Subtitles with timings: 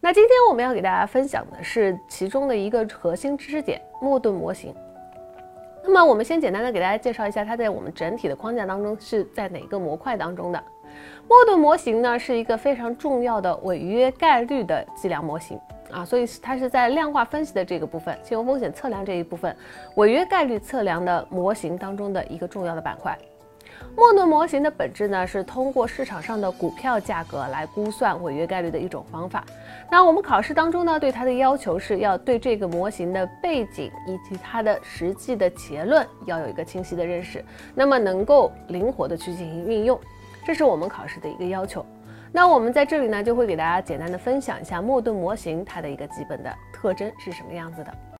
[0.00, 4.72] 那今天我们要给大家分享的是其中的一个核心知识点——莫顿模型。
[5.82, 10.62] 那么我们先简单的给大家介绍一下，它在我们整体的框架当中是在哪个模块当中的。
[11.28, 15.58] 莫顿模型呢是一个非常重要的违约概率的计量模型
[15.90, 19.54] 啊，所以它是在量化分析的这个部分，金融风险测量这一部分，
[19.96, 23.18] 违约概率测量的模型当中的一个重要的板块。
[23.96, 29.44] 莫顿模型的本质呢，是通过市场上的股票价格来估算违约概率的一种方法。
[29.90, 39.98] 那我们考试当中呢，对它的要求是要对这个模型的背景以及它的实际的结论要有一个清晰的认识，那么能够灵活的去进行运用，
[40.44, 41.84] 这是我们考试的一个要求。
[42.30, 47.92] 那我们在这里呢，就会给大家简单的分享一下莫顿模型它的一个基本的特征是什么样子的。